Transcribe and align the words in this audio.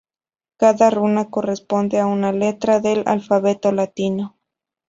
Cada 0.57 0.89
runa 0.89 1.29
corresponde 1.29 1.99
a 1.99 2.07
una 2.07 2.31
letra 2.31 2.79
del 2.79 3.03
alfabeto 3.05 3.71
latino. 3.71 4.35